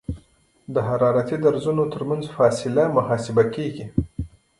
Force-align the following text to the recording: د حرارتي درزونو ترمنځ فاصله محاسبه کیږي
د 0.73 0.75
حرارتي 0.87 1.35
درزونو 1.45 1.83
ترمنځ 1.93 2.23
فاصله 2.35 2.83
محاسبه 2.97 3.43
کیږي 3.55 3.85